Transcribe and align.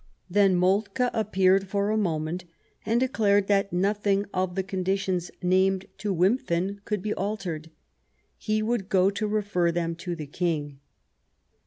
Then 0.31 0.55
Moltke 0.55 1.11
appeared 1.13 1.67
for 1.67 1.91
a 1.91 1.95
moment 1.95 2.45
and 2.87 2.99
declared 2.99 3.45
that 3.45 3.71
nothing 3.71 4.25
of 4.33 4.55
the 4.55 4.63
con 4.63 4.83
ditions 4.83 5.29
named 5.43 5.85
to 5.99 6.11
Wimpffen 6.11 6.79
could 6.85 7.03
be 7.03 7.13
altered; 7.13 7.69
he 8.35 8.63
would 8.63 8.89
go 8.89 9.11
to 9.11 9.27
refer 9.27 9.71
them 9.71 9.93
to 9.97 10.15
the 10.15 10.25
King. 10.25 10.79